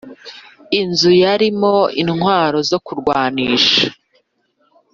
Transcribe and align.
inzu 0.79 1.11
yarimo 1.23 1.75
intwaro 2.01 2.59
zo 2.69 2.79
kurwanisha, 2.85 3.85